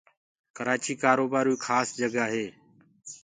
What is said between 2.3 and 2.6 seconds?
هي